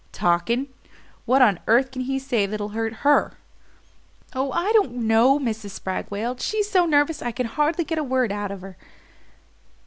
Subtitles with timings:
[0.13, 0.69] "Talking?
[1.25, 3.33] What on earth can he say that'll hurt HER?"
[4.33, 5.69] "Oh, I don't know," Mrs.
[5.73, 6.41] Spragg wailed.
[6.41, 8.77] "She's so nervous I can hardly get a word out of her."